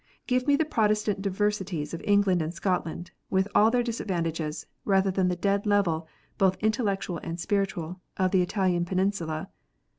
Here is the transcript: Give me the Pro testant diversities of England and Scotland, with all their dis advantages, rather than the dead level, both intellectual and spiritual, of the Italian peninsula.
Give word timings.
Give 0.25 0.47
me 0.47 0.55
the 0.55 0.65
Pro 0.65 0.85
testant 0.87 1.21
diversities 1.21 1.93
of 1.93 2.01
England 2.05 2.41
and 2.41 2.51
Scotland, 2.51 3.11
with 3.29 3.47
all 3.53 3.69
their 3.69 3.83
dis 3.83 3.99
advantages, 3.99 4.65
rather 4.83 5.11
than 5.11 5.27
the 5.27 5.35
dead 5.35 5.67
level, 5.67 6.07
both 6.39 6.57
intellectual 6.59 7.19
and 7.21 7.39
spiritual, 7.39 8.01
of 8.17 8.31
the 8.31 8.41
Italian 8.41 8.83
peninsula. 8.83 9.51